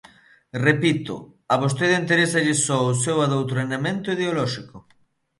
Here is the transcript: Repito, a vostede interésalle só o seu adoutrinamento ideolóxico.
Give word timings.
Repito, 0.67 1.15
a 1.53 1.55
vostede 1.63 1.99
interésalle 2.03 2.55
só 2.65 2.79
o 2.91 2.97
seu 3.03 3.17
adoutrinamento 3.27 4.07
ideolóxico. 4.15 4.77